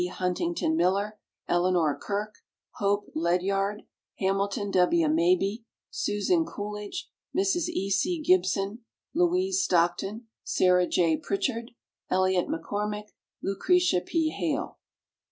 HUNTINGTON 0.03 0.75
MILLER, 0.75 1.19
ELEANOR 1.47 1.99
KIRK, 2.07 2.31
HOPE 2.77 3.11
LEDYARD, 3.13 3.83
HAMILTON 4.17 4.71
W. 4.71 5.07
MABIE, 5.07 5.63
SUSAN 5.91 6.43
COOLIDGE, 6.43 7.07
Mrs. 7.37 7.67
E. 7.67 7.91
C. 7.91 8.19
GIBSON, 8.19 8.79
LOUISE 9.13 9.63
STOCKTON, 9.63 10.25
SARAH 10.43 10.87
J. 10.87 11.17
PRICHARD, 11.17 11.71
ELIOT 12.09 12.47
MCCORMICK, 12.49 13.13
LUCRETIA 13.43 14.01
P. 14.01 14.29
HALE. 14.31 14.79